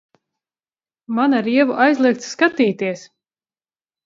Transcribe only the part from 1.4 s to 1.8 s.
Ievu